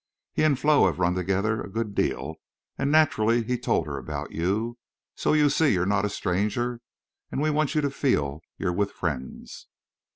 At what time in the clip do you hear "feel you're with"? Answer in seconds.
7.91-8.91